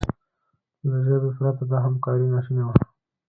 له 0.89 0.97
ژبې 1.05 1.31
پرته 1.37 1.63
دا 1.71 1.77
همکاري 1.85 2.25
ناشونې 2.33 2.63
وه. 2.65 2.75